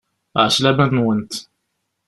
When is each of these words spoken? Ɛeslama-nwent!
Ɛeslama-nwent! 0.45 1.33